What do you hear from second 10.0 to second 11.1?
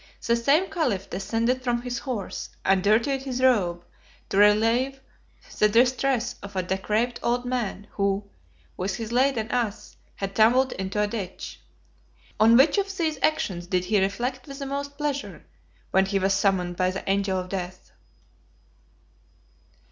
had tumbled into a